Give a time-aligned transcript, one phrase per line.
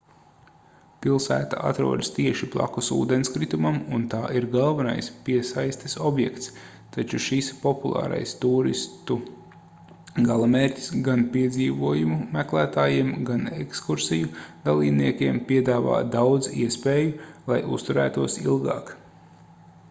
[1.05, 6.49] pilsēta atrodas tieši blakus ūdenskritumam un tā ir galvenais piesaistes objekts
[6.95, 9.19] taču šis populārais tūristu
[10.31, 14.33] galamērķis gan piedzīvojumu meklētājiem gan ekskursiju
[14.67, 17.15] dalībniekiem piedāvā daudz iespēju
[17.55, 18.95] lai uzturētos ilgāk